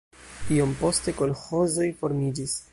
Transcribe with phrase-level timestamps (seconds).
[0.55, 2.61] Iom poste kolĥozoj formiĝis.